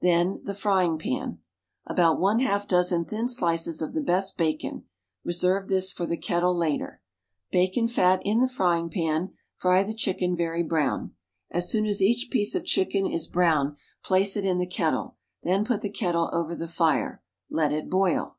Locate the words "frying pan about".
0.54-2.20